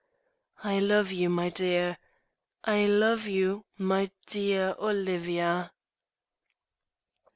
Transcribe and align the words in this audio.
"I 0.63 0.79
love 0.79 1.11
you, 1.11 1.29
my 1.29 1.49
dear; 1.49 1.99
I 2.63 2.87
love 2.87 3.27
you, 3.27 3.65
my 3.77 4.09
dear 4.25 4.73
Olivia." 4.79 5.73